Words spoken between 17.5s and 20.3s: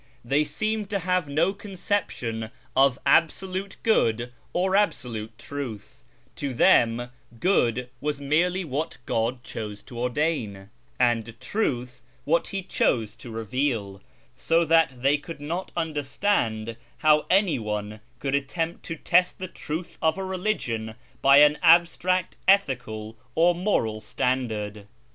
one could attempt to test the truth of a